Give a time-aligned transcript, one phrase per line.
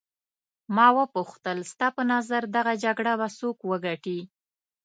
[0.75, 4.19] ما وپوښتل ستا په نظر دغه جګړه به څوک وګټي.